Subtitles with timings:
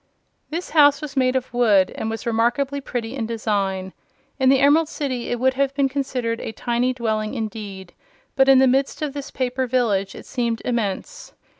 [0.49, 3.93] This house was made of wood, and was remarkably pretty in design.
[4.39, 7.93] In the Emerald City it would have been considered a tiny dwelling, indeed;
[8.35, 11.33] but in the midst of this paper village it seemed immense.